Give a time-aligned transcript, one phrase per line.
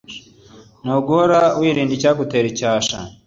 [0.83, 2.97] ni uguhora wirinda icyagutera icyasha